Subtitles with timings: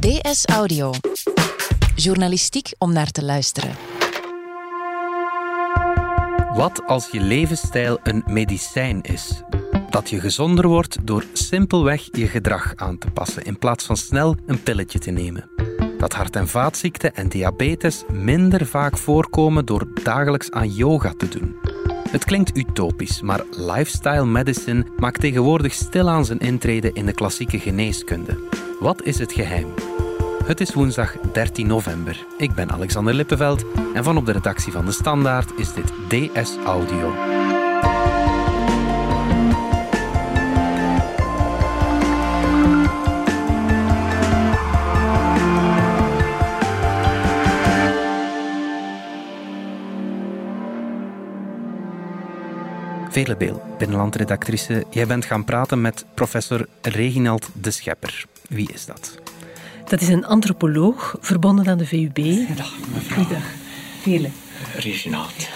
[0.00, 0.92] DS Audio.
[1.94, 3.70] Journalistiek om naar te luisteren.
[6.54, 9.42] Wat als je levensstijl een medicijn is?
[9.90, 14.36] Dat je gezonder wordt door simpelweg je gedrag aan te passen in plaats van snel
[14.46, 15.50] een pilletje te nemen.
[15.98, 21.56] Dat hart- en vaatziekten en diabetes minder vaak voorkomen door dagelijks aan yoga te doen.
[22.10, 28.38] Het klinkt utopisch, maar lifestyle medicine maakt tegenwoordig stilaan zijn intrede in de klassieke geneeskunde.
[28.80, 29.89] Wat is het geheim?
[30.44, 32.26] Het is woensdag 13 november.
[32.36, 36.56] Ik ben Alexander Lippenveld en van op de redactie van De Standaard is dit DS
[36.64, 37.14] Audio.
[53.10, 54.84] Velebeel, binnenlandredactrice.
[54.90, 58.24] Jij bent gaan praten met professor Reginald de Schepper.
[58.48, 59.29] Wie is dat?
[59.90, 62.16] Dat is een antropoloog verbonden aan de VUB.
[62.56, 63.16] Dag, mevrouw.
[63.16, 63.44] Goedendag.
[64.00, 64.28] Vele.
[64.76, 65.48] Reginald.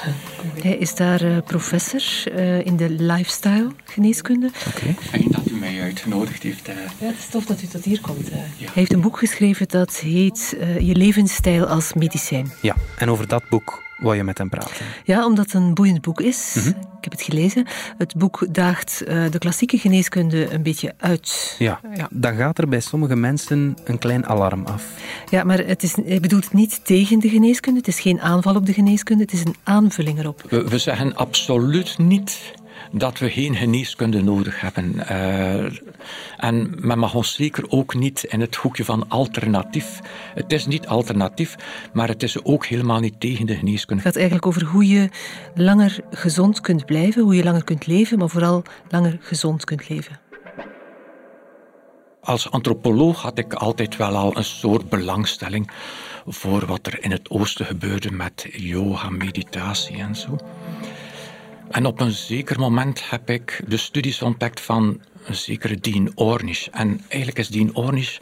[0.62, 4.50] Hij is daar uh, professor uh, in de lifestyle geneeskunde.
[4.68, 4.94] Oké.
[5.00, 6.68] Fijn dat u mij uitgenodigd heeft.
[6.68, 6.74] Uh.
[6.74, 8.28] Ja, het is tof dat u tot hier komt.
[8.28, 8.36] Ja.
[8.58, 12.52] Hij heeft een boek geschreven dat heet Je levensstijl als medicijn.
[12.62, 14.86] Ja, en over dat boek wou je met hem praten?
[15.04, 16.54] Ja, omdat het een boeiend boek is.
[16.56, 16.70] Mm -hmm.
[16.70, 17.66] Ik heb het gelezen.
[17.98, 21.56] Het boek daagt uh, de klassieke geneeskunde een beetje uit.
[21.58, 24.84] Ja, ja, dan gaat er bij sommige mensen een klein alarm af.
[25.30, 27.78] Ja, maar het is, hij bedoelt het niet tegen de geneeskunde.
[27.78, 29.22] Het is geen aanval op de geneeskunde.
[29.22, 30.33] Het is een aanvulling erop.
[30.48, 32.54] We, we zeggen absoluut niet
[32.92, 34.94] dat we geen geneeskunde nodig hebben.
[34.94, 35.64] Uh,
[36.36, 40.00] en men mag ons zeker ook niet in het hoekje van alternatief.
[40.34, 41.56] Het is niet alternatief,
[41.92, 44.02] maar het is ook helemaal niet tegen de geneeskunde.
[44.02, 45.08] Het gaat eigenlijk over hoe je
[45.55, 50.20] langer gezond kunt blijven, hoe je langer kunt leven, maar vooral langer gezond kunt leven.
[52.20, 55.70] Als antropoloog had ik altijd wel al een soort belangstelling
[56.27, 60.36] voor wat er in het oosten gebeurde met yoga, meditatie en zo.
[61.70, 66.67] En op een zeker moment heb ik de studies ontdekt van een zekere Dean Ornish.
[66.67, 68.18] En eigenlijk is Dean Ornish,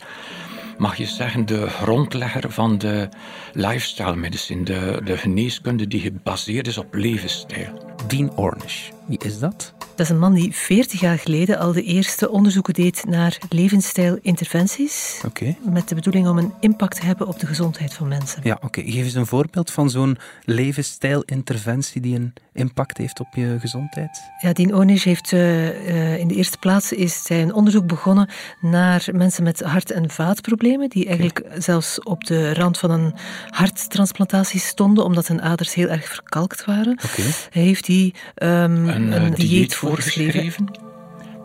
[0.78, 3.08] mag je zeggen, de grondlegger van de
[3.52, 7.94] lifestyle medicine, de, de geneeskunde die gebaseerd is op levensstijl.
[8.06, 9.74] Dean Ornish, wie is dat?
[9.94, 15.20] Dat is een man die 40 jaar geleden al de eerste onderzoeken deed naar levensstijlinterventies.
[15.26, 15.56] Okay.
[15.70, 18.40] Met de bedoeling om een impact te hebben op de gezondheid van mensen.
[18.44, 18.66] Ja, oké.
[18.66, 18.84] Okay.
[18.84, 24.22] Geef eens een voorbeeld van zo'n levensstijlinterventie die een impact heeft op je gezondheid.
[24.40, 28.28] Ja, Dean Ornish heeft uh, uh, in de eerste plaats is hij een onderzoek begonnen
[28.60, 31.60] naar mensen met hart- en vaatproblemen, die eigenlijk okay.
[31.60, 33.14] zelfs op de rand van een
[33.50, 36.92] harttransplantatie stonden, omdat hun aders heel erg verkalkt waren.
[36.92, 37.32] Okay.
[37.50, 40.70] Hij heeft die um, een, een dieet voorgeschreven.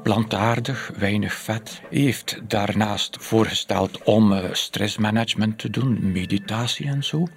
[0.03, 1.81] Plantaardig, weinig vet.
[1.89, 7.27] Heeft daarnaast voorgesteld om uh, stressmanagement te doen, meditatie en zo.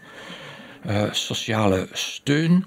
[0.87, 2.67] Uh, sociale steun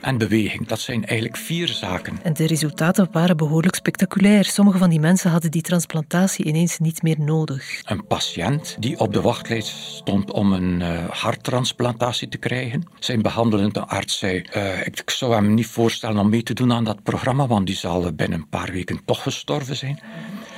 [0.00, 0.66] en beweging.
[0.66, 2.18] Dat zijn eigenlijk vier zaken.
[2.22, 4.44] En de resultaten waren behoorlijk spectaculair.
[4.44, 7.80] Sommige van die mensen hadden die transplantatie ineens niet meer nodig.
[7.84, 12.86] Een patiënt die op de wachtlijst stond om een uh, harttransplantatie te krijgen.
[12.98, 16.84] Zijn behandelende arts zei, uh, ik zou hem niet voorstellen om mee te doen aan
[16.84, 20.00] dat programma, want die zal binnen een paar weken toch gestorven zijn.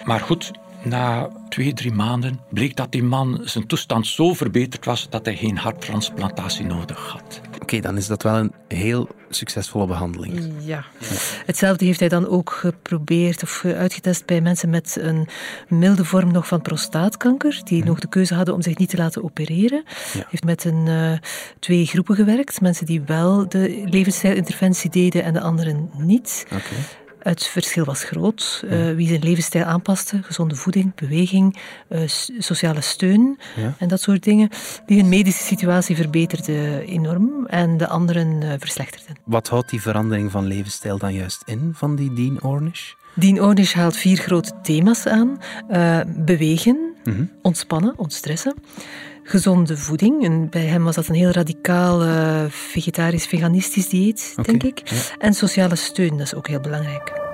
[0.04, 0.50] Maar goed,
[0.84, 5.36] na twee, drie maanden bleek dat die man zijn toestand zo verbeterd was dat hij
[5.36, 7.40] geen harttransplantatie nodig had.
[7.46, 10.52] Oké, okay, dan is dat wel een heel succesvolle behandeling.
[10.60, 10.84] Ja.
[11.46, 15.28] Hetzelfde heeft hij dan ook geprobeerd of uitgetest bij mensen met een
[15.68, 17.88] milde vorm nog van prostaatkanker, die hmm.
[17.88, 19.84] nog de keuze hadden om zich niet te laten opereren.
[20.12, 20.26] Ja.
[20.28, 21.12] Heeft met een, uh,
[21.58, 22.60] twee groepen gewerkt.
[22.60, 26.46] Mensen die wel de levensstijlinterventie deden en de anderen niet.
[26.46, 27.03] Okay.
[27.24, 28.62] Het verschil was groot.
[28.64, 31.56] Uh, wie zijn levensstijl aanpaste, gezonde voeding, beweging,
[31.88, 32.00] uh,
[32.38, 33.74] sociale steun ja.
[33.78, 34.48] en dat soort dingen,
[34.86, 39.16] die hun medische situatie verbeterde enorm en de anderen uh, verslechterden.
[39.24, 42.92] Wat houdt die verandering van levensstijl dan juist in van die Dean Ornish?
[43.14, 45.38] Dean Ornish haalt vier grote thema's aan.
[46.24, 47.30] bewegen, mm -hmm.
[47.42, 48.54] ontspannen, ontstressen
[49.24, 50.24] gezonde voeding.
[50.24, 54.88] En bij hem was dat een heel radicaal uh, vegetarisch-veganistisch dieet, okay, denk ik.
[54.88, 54.96] Ja.
[55.18, 57.33] En sociale steun, dat is ook heel belangrijk.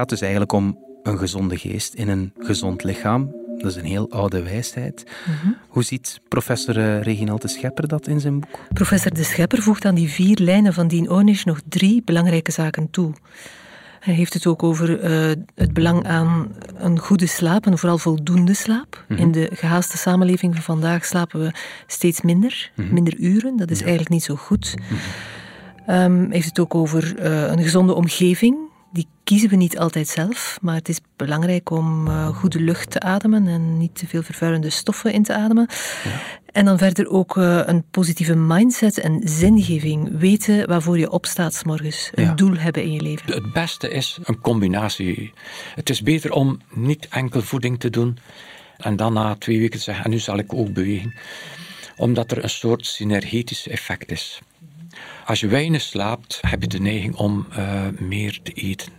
[0.00, 3.34] Gaat dus eigenlijk om een gezonde geest in een gezond lichaam.
[3.58, 5.04] Dat is een heel oude wijsheid.
[5.26, 5.56] Mm -hmm.
[5.68, 8.58] Hoe ziet professor uh, Reginald de Schepper dat in zijn boek?
[8.72, 12.90] Professor de Schepper voegt aan die vier lijnen van Dean Ornish nog drie belangrijke zaken
[12.90, 13.12] toe.
[14.00, 18.54] Hij heeft het ook over uh, het belang aan een goede slaap en vooral voldoende
[18.54, 19.04] slaap.
[19.08, 19.20] Mhm.
[19.20, 21.52] In de gehaaste samenleving van vandaag slapen we
[21.86, 22.94] steeds minder, Mhm.
[22.94, 23.56] minder uren.
[23.56, 24.74] Dat is eigenlijk niet zo goed.
[24.76, 24.94] Mhm.
[25.86, 28.69] Ehm, hij heeft het ook over uh, een gezonde omgeving.
[28.92, 33.00] Die kiezen we niet altijd zelf, maar het is belangrijk om uh, goede lucht te
[33.00, 35.66] ademen en niet te veel vervuilende stoffen in te ademen.
[36.04, 36.10] Ja.
[36.52, 40.18] En dan verder ook uh, een positieve mindset en zingeving.
[40.18, 42.10] Weten waarvoor je opstaat s morgens.
[42.14, 42.34] Een Ja.
[42.34, 43.32] doel hebben in je leven.
[43.32, 45.32] Het beste is een combinatie.
[45.74, 48.18] Het is beter om niet enkel voeding te doen
[48.76, 51.14] en dan na twee weken te zeggen, en nu zal ik ook bewegen.
[51.96, 54.40] Omdat er een soort synergetisch effect is.
[55.26, 58.92] Als je weinig slaapt, heb je de neiging om uh, meer te eten.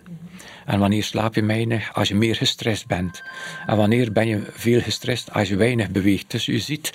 [0.66, 1.94] En wanneer slaap je weinig?
[1.94, 3.24] Als je meer gestrest bent.
[3.66, 5.34] En wanneer ben je veel gestrest?
[5.34, 6.32] Als je weinig beweegt.
[6.32, 6.94] Dus je ziet,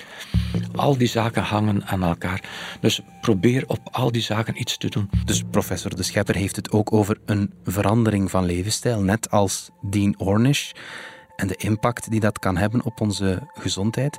[0.75, 2.41] al die zaken hangen aan elkaar.
[2.79, 5.09] Dus probeer op al die zaken iets te doen.
[5.25, 10.15] Dus professor De Schepper heeft het ook over een verandering van levensstijl, net als Dean
[10.17, 10.71] Ornish,
[11.35, 14.17] en de impact die dat kan hebben op onze gezondheid.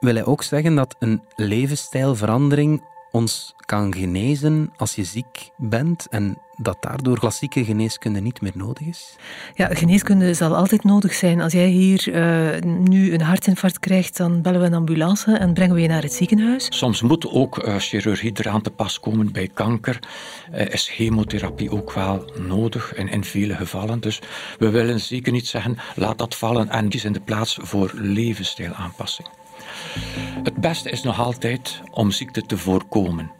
[0.00, 6.38] Wil hij ook zeggen dat een levensstijlverandering ons kan genezen als je ziek bent en
[6.56, 9.16] dat daardoor klassieke geneeskunde niet meer nodig is?
[9.54, 11.40] Ja, geneeskunde zal altijd nodig zijn.
[11.40, 15.74] Als jij hier uh, nu een hartinfarct krijgt, dan bellen we een ambulance en brengen
[15.74, 16.66] we je naar het ziekenhuis.
[16.70, 19.98] Soms moet ook uh, chirurgie eraan te pas komen bij kanker.
[20.52, 24.00] Uh, is chemotherapie ook wel nodig in, in vele gevallen.
[24.00, 24.20] Dus
[24.58, 29.28] we willen zeker niet zeggen, laat dat vallen en kies in de plaats voor levensstijlaanpassing.
[30.42, 33.30] Het beste is nog altijd om ziekte te voorkomen.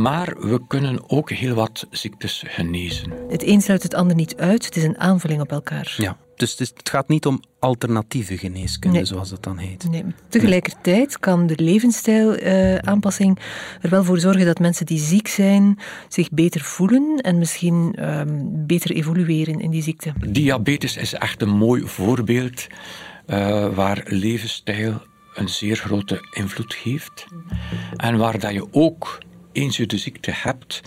[0.00, 3.12] Maar we kunnen ook heel wat ziektes genezen.
[3.28, 5.94] Het een sluit het ander niet uit, het is een aanvulling op elkaar.
[5.96, 9.06] Ja, dus het, is, het gaat niet om alternatieve geneeskunde, Nee.
[9.06, 9.90] zoals dat dan heet.
[9.90, 10.04] Nee.
[10.28, 13.38] Tegelijkertijd kan de levensstijlaanpassing
[13.80, 15.78] er wel voor zorgen dat mensen die ziek zijn
[16.08, 20.12] zich beter voelen en misschien ehm, beter evolueren in die ziekte.
[20.28, 22.66] Diabetes is echt een mooi voorbeeld
[23.26, 25.02] uh, waar levensstijl
[25.34, 27.26] een zeer grote invloed heeft.
[27.96, 29.18] En waar dat je ook,
[29.52, 30.80] eens je de ziekte hebt,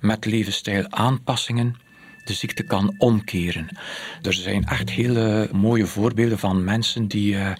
[0.00, 1.76] met levensstijlaanpassingen
[2.24, 3.76] de ziekte kan omkeren.
[4.22, 7.52] Er zijn echt hele mooie voorbeelden van mensen die uh,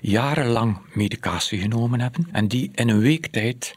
[0.00, 3.74] jarenlang medicatie genomen hebben en die in een week tijd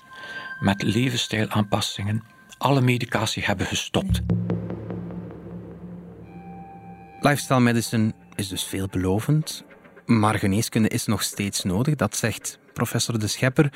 [0.60, 2.24] met levensstijlaanpassingen
[2.58, 4.22] alle medicatie hebben gestopt.
[7.20, 9.64] Lifestyle medicine is dus veelbelovend,
[10.10, 13.74] maar geneeskunde is nog steeds nodig, dat zegt professor De Schepper.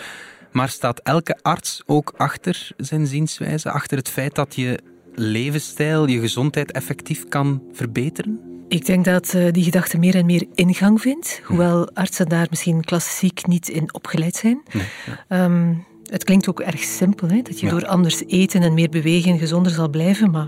[0.51, 4.79] Maar staat elke arts ook achter zijn zienswijze, achter het feit dat je
[5.15, 8.39] levensstijl, je gezondheid effectief kan verbeteren?
[8.67, 12.81] Ik denk dat uh, die gedachte meer en meer ingang vindt, hoewel artsen daar misschien
[12.83, 14.61] klassiek niet in opgeleid zijn.
[14.71, 14.85] Nee,
[15.29, 15.43] ja.
[15.45, 17.71] um, het klinkt ook erg simpel, hè, dat je Ja.
[17.71, 20.47] door anders eten en meer bewegen gezonder zal blijven, maar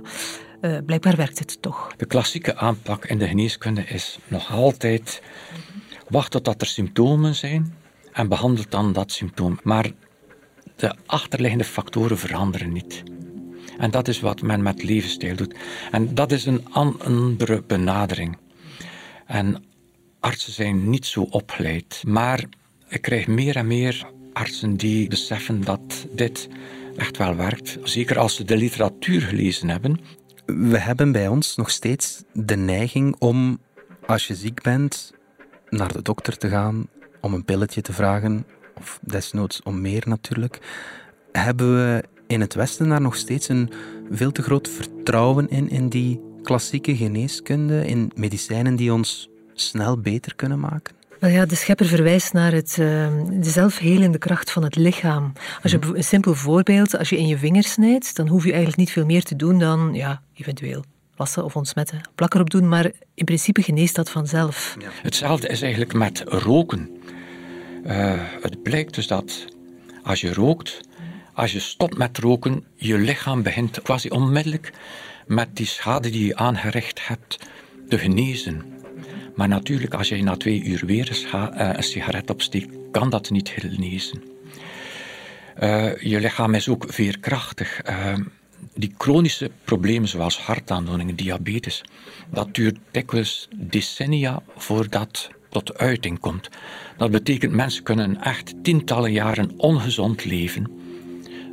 [0.66, 1.94] uh, blijkbaar werkt het toch.
[1.98, 5.22] De klassieke aanpak in de geneeskunde is nog altijd
[6.10, 7.74] wacht totdat er symptomen zijn
[8.12, 9.60] en behandelt dan dat symptoom.
[9.64, 9.92] Maar
[10.76, 13.04] de achterliggende factoren veranderen niet.
[13.78, 15.56] En dat is wat men met levensstijl doet.
[15.92, 18.38] En dat is een andere benadering.
[19.26, 19.64] En
[20.20, 22.04] artsen zijn niet zo opgeleid.
[22.08, 22.44] Maar
[22.88, 26.50] ik krijg meer en meer artsen die beseffen dat dit
[26.98, 27.78] echt wel werkt.
[27.84, 30.00] Zeker als ze de literatuur gelezen hebben.
[30.46, 33.60] We hebben bij ons nog steeds de neiging om,
[34.06, 35.14] als je ziek bent,
[35.70, 36.88] naar de dokter te gaan,
[37.22, 38.46] om een pilletje te vragen,
[38.78, 40.60] of desnoods om meer natuurlijk.
[41.32, 43.72] Hebben we in het Westen daar nog steeds een
[44.10, 50.36] veel te groot vertrouwen in, in die klassieke geneeskunde, in medicijnen die ons snel beter
[50.36, 50.96] kunnen maken?
[51.26, 55.34] Wel ja, de schepper verwijst naar het, uh, de zelfhelende kracht van het lichaam.
[55.64, 58.78] Als je een simpel voorbeeld, als je in je vinger snijdt, dan hoef je eigenlijk
[58.78, 60.84] niet veel meer te doen dan, ja, eventueel
[61.16, 64.76] wassen of ontsmetten, plak erop doen, maar in principe geneest dat vanzelf.
[64.80, 64.88] Ja.
[65.02, 66.90] Hetzelfde is eigenlijk met roken.
[67.86, 69.46] Uh, het blijkt dus dat
[70.04, 70.80] als je rookt,
[71.34, 74.74] als je stopt met roken, je lichaam begint quasi onmiddellijk
[75.28, 77.40] met die schade die je aangericht hebt
[77.90, 78.75] te genezen.
[79.36, 83.50] Maar natuurlijk, als je na twee uur weer uh, een sigaret opsteekt, kan dat niet
[83.50, 84.24] genezen.
[85.64, 87.82] Uh, je lichaam is ook veerkrachtig.
[87.90, 88.14] Uh,
[88.74, 91.84] die chronische problemen zoals hartaandoeningen, diabetes,
[92.30, 96.50] dat duurt dikwijls decennia voordat tot uiting komt.
[96.98, 100.72] Dat betekent mensen kunnen echt tientallen jaren ongezond leven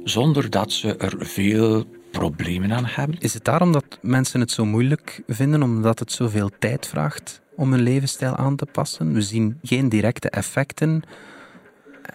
[0.04, 3.16] zonder dat ze er veel problemen aan hebben.
[3.18, 7.72] Is het daarom dat mensen het zo moeilijk vinden, omdat het zoveel tijd vraagt om
[7.72, 9.12] hun levensstijl aan te passen?
[9.12, 11.02] We zien geen directe effecten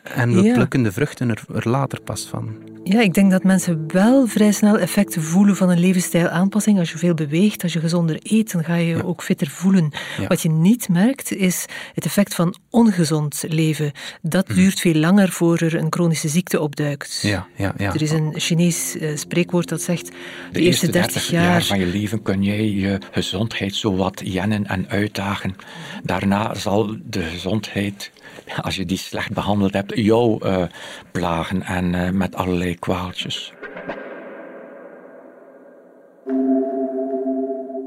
[0.04, 0.54] en we Ja.
[0.54, 2.56] plukken de vruchten er, er later pas van.
[2.90, 6.80] Ja, ik denk dat mensen wel vrij snel effecten voelen van een levensstijlaanpassing.
[6.80, 9.92] Als je veel beweegt, als je gezonder eet, dan ga je je ook fitter voelen.
[10.28, 13.92] Wat je niet merkt, is het effect van ongezond leven.
[14.22, 14.58] Dat mhm.
[14.58, 17.20] duurt veel langer voor er een chronische ziekte opduikt.
[17.22, 17.94] Ja, ja, ja.
[17.94, 20.12] Er is een Chinees uh, spreekwoord dat zegt...
[20.52, 21.44] De, eerste 30 jaar...
[21.44, 25.56] jaar van je leven kun jij je gezondheid zo wat jennen en uitdagen.
[26.04, 28.12] Daarna zal de gezondheid
[28.62, 30.64] als je die slecht behandeld hebt, jou uh,
[31.12, 33.54] plagen en uh, met allerlei kwaaltjes.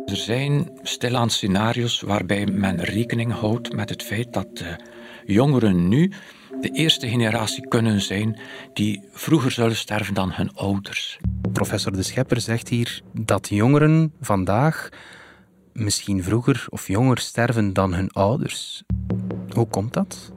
[0.06, 4.76] Er zijn stilaan scenario's waarbij men rekening houdt met het feit dat de
[5.24, 6.12] jongeren nu
[6.60, 8.38] de eerste generatie kunnen zijn
[8.72, 11.18] die vroeger zullen sterven dan hun ouders.
[11.52, 14.88] Professor De Schepper zegt hier dat jongeren vandaag
[15.72, 18.82] misschien vroeger of jonger sterven dan hun ouders.
[19.48, 20.32] Hoe komt dat?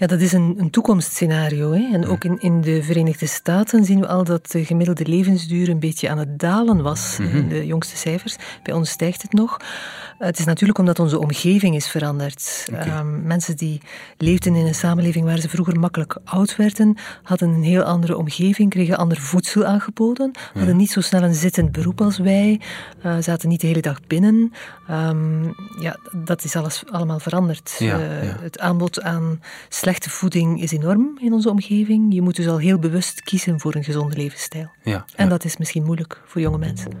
[0.00, 1.72] Ja, dat is een, een toekomstscenario.
[1.72, 1.88] Hè.
[1.92, 5.78] En ook in, in de Verenigde Staten zien we al dat de gemiddelde levensduur een
[5.78, 7.18] beetje aan het dalen was.
[7.18, 8.36] In De jongste cijfers.
[8.62, 9.56] Bij ons stijgt het nog.
[10.18, 12.68] Het is natuurlijk omdat onze omgeving is veranderd.
[12.72, 13.80] Ehm, mensen die
[14.16, 18.70] leefden in een samenleving waar ze vroeger makkelijk oud werden, hadden een heel andere omgeving,
[18.70, 22.60] kregen ander voedsel aangeboden, hadden niet zo snel een zittend beroep als wij,
[23.04, 24.52] uh, zaten niet de hele dag binnen.
[24.90, 27.78] Um, ja, dat is alles allemaal veranderd.
[27.78, 27.96] Uh,
[28.40, 29.40] het aanbod aan
[29.90, 32.14] slechte voeding is enorm in onze omgeving.
[32.14, 34.70] Je moet dus al heel bewust kiezen voor een gezonde levensstijl.
[34.82, 36.92] Ja, en dat is misschien moeilijk voor jonge mensen.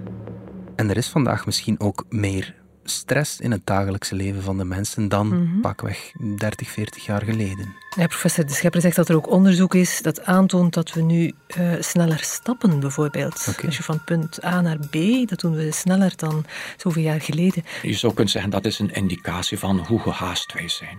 [0.76, 2.54] En er is vandaag misschien ook meer
[2.84, 7.74] stress in het dagelijkse leven van de mensen dan mm pakweg 30, 40 jaar geleden.
[7.96, 11.32] Ja, professor De Schepper zegt dat er ook onderzoek is dat aantoont dat we nu
[11.58, 13.54] uh, sneller stappen, bijvoorbeeld.
[13.64, 14.94] Als je van punt A naar B,
[15.28, 16.44] dat doen we sneller dan
[16.76, 17.64] zoveel jaar geleden.
[17.82, 20.98] Je zou kunnen zeggen dat is een indicatie van hoe gehaast wij zijn.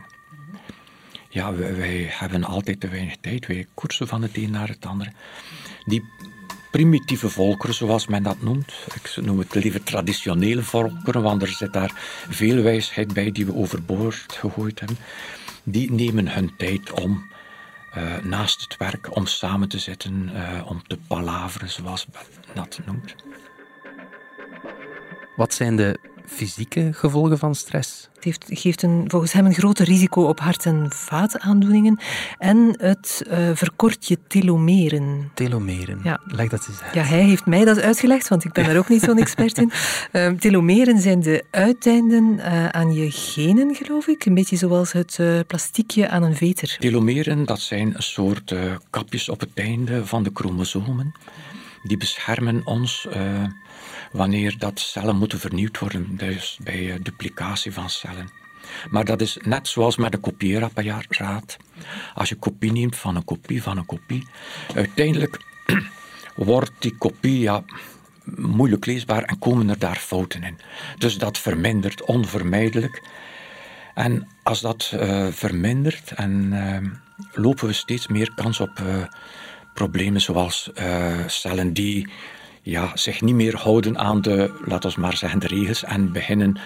[1.31, 3.47] Ja, wij, hebben altijd te weinig tijd.
[3.47, 5.11] Wij koersen van het een naar het andere.
[5.85, 6.03] Die
[6.71, 8.73] primitieve volkeren, zoals men dat noemt.
[8.93, 11.91] Ik noem het liever traditionele volkeren, want er zit daar
[12.29, 14.97] veel wijsheid bij die we overboord gegooid hebben.
[15.63, 17.29] Die nemen hun tijd om
[17.97, 22.79] uh, naast het werk, om samen te zitten, uh, om te palaveren, zoals men dat
[22.85, 23.15] noemt.
[25.35, 25.99] Wat zijn de
[26.31, 28.09] fysieke gevolgen van stress?
[28.13, 31.99] Het heeft, geeft een, volgens hem een groter risico op hart- en vaataandoeningen.
[32.37, 35.31] En het uh, verkort je telomeren.
[35.33, 36.21] Telomeren, ja.
[36.25, 36.93] leg dat eens uit.
[36.93, 39.71] Ja, hij heeft mij dat uitgelegd, want ik ben daar ook niet zo'n expert in.
[40.11, 44.25] Uh, telomeren zijn de uiteinden uh, aan je genen, geloof ik.
[44.25, 46.77] Een beetje zoals het plastiekje aan een veter.
[46.79, 48.55] Telomeren, dat zijn een soort
[48.89, 51.15] kapjes op het einde van de chromosomen.
[51.83, 53.07] Die beschermen ons
[54.11, 58.29] wanneer dat cellen moeten vernieuwd worden, dus bij eh, duplicatie van cellen.
[58.89, 61.57] Maar dat is net zoals met een kopieerapparaat.
[62.13, 64.27] Als je kopie neemt van een kopie van een kopie,
[64.75, 65.39] uiteindelijk
[66.35, 67.49] wordt die kopie
[68.35, 70.57] moeilijk leesbaar en komen er daar fouten in.
[70.97, 73.03] Dus dat vermindert onvermijdelijk.
[73.93, 76.91] En als dat uh, vermindert, en, uh,
[77.31, 78.81] lopen we steeds meer kans op
[79.73, 80.71] problemen zoals
[81.27, 82.07] cellen die
[82.61, 86.57] ja, zich niet meer houden aan de, laten we maar zeggen, de regels en beginnen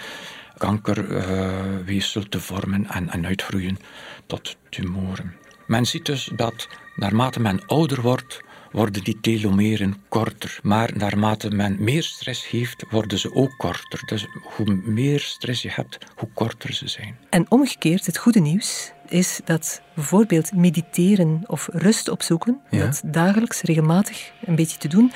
[0.58, 3.78] kankerweefsel uh, te vormen en, en uitgroeien
[4.25, 5.36] tot tumoren.
[5.68, 8.42] Men ziet dus dat naarmate men ouder wordt,
[8.75, 10.60] worden die telomeren korter.
[10.62, 14.01] Maar naarmate men meer stress heeft, worden ze ook korter.
[14.05, 17.17] Dus hoe meer stress je hebt, hoe korter ze zijn.
[17.29, 24.32] En omgekeerd, het goede nieuws is dat bijvoorbeeld mediteren of rust opzoeken, dat dagelijks, regelmatig
[24.46, 25.12] een beetje te doen,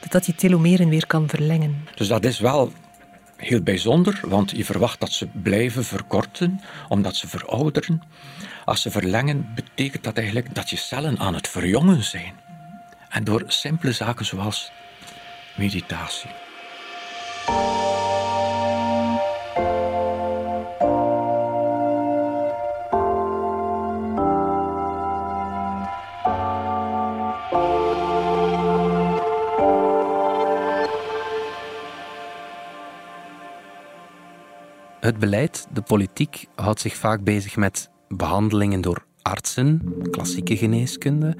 [0.00, 1.84] dat dat die telomeren weer kan verlengen.
[1.94, 2.72] Dus dat is wel
[3.36, 8.02] heel bijzonder, want je verwacht dat ze blijven verkorten, omdat ze verouderen.
[8.64, 12.32] Als ze verlengen, betekent dat eigenlijk dat je cellen aan het verjongen zijn.
[13.14, 14.72] En door simpele zaken zoals
[15.56, 16.30] meditatie.
[35.00, 41.36] Het beleid, de politiek, houdt zich vaak bezig met behandelingen door artsen, klassieke geneeskunde.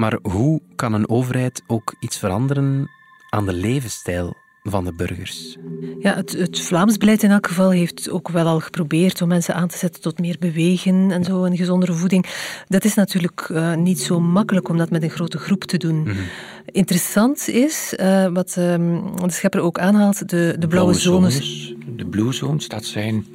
[0.00, 2.90] Maar hoe kan een overheid ook iets veranderen
[3.30, 5.56] aan de levensstijl van de burgers?
[5.98, 9.54] Ja, het, het, Vlaams beleid in elk geval heeft ook wel al geprobeerd om mensen
[9.54, 12.26] aan te zetten tot meer bewegen en zo, en gezondere voeding.
[12.68, 15.96] Dat is natuurlijk uh, niet zo makkelijk om dat met een grote groep te doen.
[15.96, 16.28] Mm -hmm.
[16.64, 21.34] Interessant is, uh, wat um, de schepper ook aanhaalt, de, de blauwe, blauwe zones.
[21.34, 21.74] zones.
[21.96, 23.26] De blue zones, dat zijn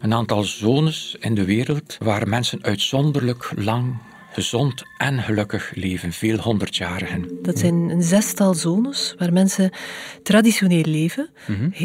[0.00, 3.96] een aantal zones in de wereld waar mensen uitzonderlijk lang
[4.36, 7.28] gezond en gelukkig leven, veel honderdjarigen.
[7.42, 9.70] Dat zijn een zestal zones waar mensen
[10.22, 11.28] traditioneel leven,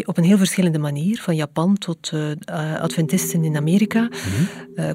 [0.05, 4.50] op een heel verschillende manier, van Japan tot uh, Adventisten in Amerika, mm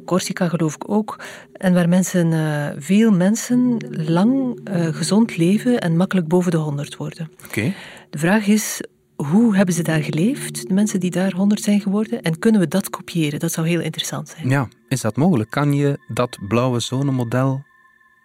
[0.05, 4.61] Corsica geloof ik ook, en waar mensen, uh, veel mensen lang
[4.93, 7.31] gezond leven en makkelijk boven de honderd worden.
[7.45, 7.73] Oké.
[8.11, 8.81] De vraag is,
[9.16, 12.23] hoe hebben ze daar geleefd, de mensen die daar honderd zijn geworden?
[12.23, 13.38] En kunnen we dat kopiëren?
[13.38, 14.49] Dat zou heel interessant zijn.
[14.49, 15.50] Ja, is dat mogelijk?
[15.50, 17.64] Kan je dat blauwe zonnemodel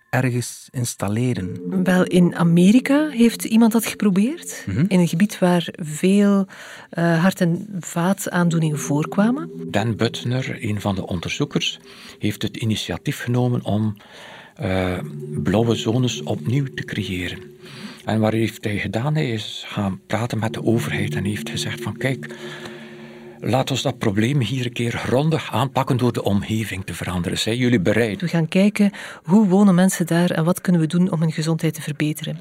[0.09, 1.83] ergens installeren?
[1.83, 4.63] Wel, in Amerika heeft iemand dat geprobeerd.
[4.67, 4.85] Mhm.
[4.87, 6.45] In een gebied waar veel
[6.93, 9.49] uh, hart- en vaataandoeningen voorkwamen.
[9.67, 11.79] Dan Butner, een van de onderzoekers,
[12.19, 13.95] heeft het initiatief genomen om
[14.61, 14.97] uh,
[15.43, 17.39] blauwe zones opnieuw te creëren.
[18.05, 19.15] En wat heeft hij gedaan?
[19.15, 22.35] Hij is gaan praten met de overheid en heeft gezegd van kijk,
[23.39, 27.37] laat ons dat probleem hier een keer grondig aanpakken door de omgeving te veranderen.
[27.37, 28.21] Zijn jullie bereid?
[28.21, 28.91] We gaan kijken
[29.23, 32.39] hoe wonen mensen daar en wat kunnen we doen om hun gezondheid te verbeteren.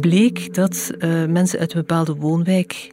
[0.00, 2.90] Bleek dat uh, mensen uit een bepaalde woonwijk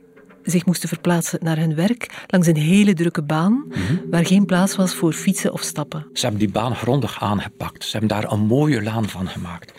[0.51, 3.95] zich moesten verplaatsen naar hun werk langs een hele drukke baan mhm.
[4.09, 6.05] waar geen plaats was voor fietsen of stappen.
[6.13, 7.83] Ze hebben die baan grondig aangepakt.
[7.83, 9.73] Ze hebben daar een mooie laan van gemaakt.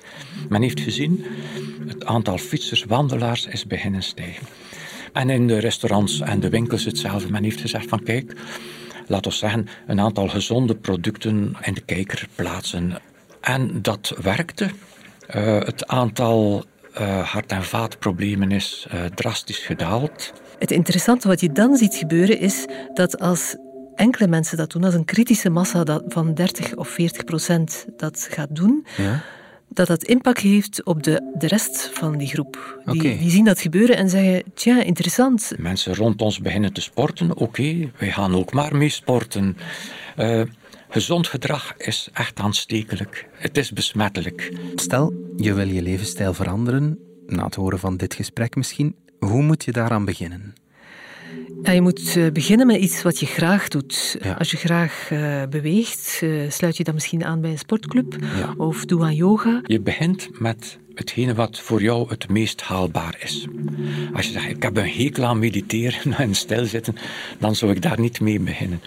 [0.48, 1.24] Men heeft gezien,
[1.86, 4.46] het aantal fietsers, wandelaars is beginnen stijgen.
[5.12, 7.30] En in de restaurants en de winkels hetzelfde.
[7.30, 8.36] Men heeft gezegd van kijk,
[9.06, 12.92] laten we zeggen, een aantal gezonde producten in de kijker plaatsen.
[13.40, 14.70] En dat werkte.
[15.36, 16.64] Uh, het aantal
[17.00, 20.32] uh, hart- en vaatproblemen is uh, drastisch gedaald.
[20.58, 23.56] Het interessante wat je dan ziet gebeuren is dat als
[23.94, 28.28] enkele mensen dat doen, als een kritische massa dat van 30 of 40 procent dat
[28.30, 29.22] gaat doen, ja.
[29.68, 32.80] dat dat impact heeft op de, de rest van die groep.
[32.84, 35.52] Die, die zien dat gebeuren en zeggen, tja, interessant.
[35.56, 39.56] Mensen rond ons beginnen te sporten, oké, wij gaan ook maar mee sporten.
[40.18, 40.42] Uh,
[40.88, 43.28] gezond gedrag is echt aanstekelijk.
[43.32, 44.52] Het is besmettelijk.
[44.74, 48.94] Stel, je wil je levensstijl veranderen, na het horen van dit gesprek misschien.
[49.18, 50.54] Hoe moet je daaraan beginnen?
[51.62, 54.18] Ja, je moet eh, beginnen met iets wat je graag doet.
[54.38, 58.16] Als je graag uh, beweegt, uh, sluit je dan misschien aan bij een sportclub
[58.56, 59.60] of doe aan yoga.
[59.64, 63.46] Je begint met hetgene wat voor jou het meest haalbaar is.
[64.12, 66.94] Als je zegt, ik heb een hekel aan mediteren en stilzitten,
[67.38, 68.80] dan zou ik daar niet mee beginnen.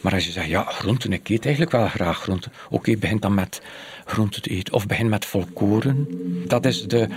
[0.00, 2.52] Maar als je zegt, ja, groenten, ik eet eigenlijk wel graag groenten.
[2.70, 3.62] Oké, begin dan met
[4.04, 4.74] groenten te eten.
[4.74, 6.06] Of begin met volkoren.
[6.46, 7.08] Dat is de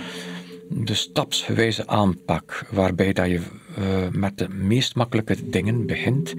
[0.68, 3.40] de stapsgewijze aanpak, waarbij dat je
[3.78, 6.34] uh, met de meest makkelijke dingen begint.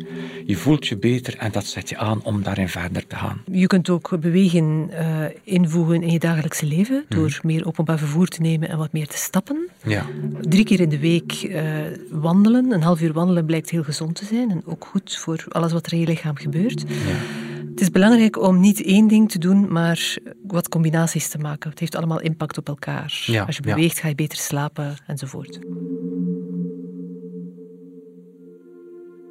[0.45, 3.41] Je voelt je beter en dat zet je aan om daarin verder te gaan.
[3.51, 7.47] Je kunt ook bewegen uh, invoegen in je dagelijkse leven door mhm.
[7.47, 9.69] meer openbaar vervoer te nemen en wat meer te stappen.
[9.83, 10.05] Ja.
[10.41, 11.63] Drie keer in de week uh,
[12.11, 15.71] wandelen, een half uur wandelen blijkt heel gezond te zijn en ook goed voor alles
[15.71, 16.83] wat er in je lichaam gebeurt.
[16.87, 17.38] Ja.
[17.79, 21.69] Het is belangrijk om niet één ding te doen, maar wat combinaties te maken.
[21.69, 23.23] Het heeft allemaal impact op elkaar.
[23.25, 25.59] Ja, Als je beweegt, ga je beter slapen enzovoort.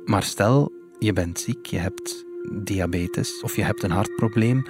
[0.04, 2.24] Maar stel, je bent ziek, je hebt
[2.64, 4.66] diabetes of je hebt een hartprobleem,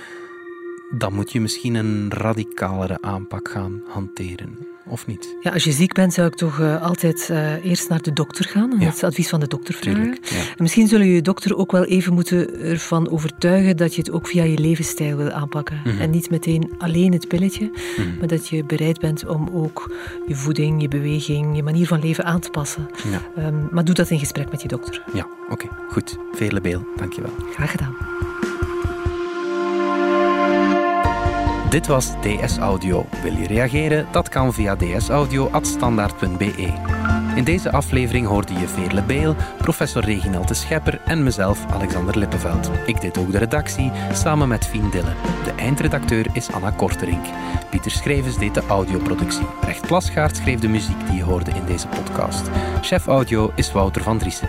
[0.90, 5.36] dan moet je misschien een radicalere aanpak gaan hanteren of niet?
[5.40, 8.44] Ja, als je ziek bent, zou ik toch uh, altijd uh, eerst naar de dokter
[8.44, 10.00] gaan en het advies van de dokter vragen.
[10.00, 10.42] Tuurlijk, ja.
[10.56, 14.44] misschien zullen je dokter ook wel even moeten ervan overtuigen dat je het ook via
[14.44, 15.80] je levensstijl wil aanpakken.
[15.84, 16.00] Mm -hmm.
[16.00, 18.18] En niet meteen alleen het pilletje, mm -hmm.
[18.18, 19.94] maar dat je bereid bent om ook
[20.26, 22.88] je voeding, je beweging, je manier van leven aan te passen.
[23.10, 23.46] Ja.
[23.46, 25.04] Um, maar doe dat in gesprek met je dokter.
[25.12, 26.16] Ja, oké, okay, goed.
[26.32, 27.32] Vele Beel, dankjewel.
[27.52, 27.96] Graag gedaan.
[31.70, 33.06] Dit was DS Audio.
[33.22, 34.06] Wil je reageren?
[34.10, 36.72] Dat kan via dsaudio.standaard.be.
[37.34, 42.70] In deze aflevering hoorde je Veerle Beel, professor Reginald de Schepper en mezelf, Alexander Lippenveld.
[42.86, 45.12] Ik deed ook de redactie, samen met Fien Dille.
[45.44, 47.24] De eindredacteur is Anna Korterink.
[47.70, 49.46] Pieter Schrevens deed de audioproductie.
[49.60, 52.50] Recht Plasgaard schreef de muziek die je hoorde in deze podcast.
[52.80, 54.48] Chef audio is Wouter van Driessen.